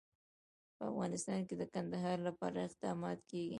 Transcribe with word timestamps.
په 0.75 0.83
افغانستان 0.91 1.39
کې 1.47 1.55
د 1.57 1.63
کندهار 1.73 2.17
لپاره 2.27 2.57
اقدامات 2.67 3.19
کېږي. 3.29 3.49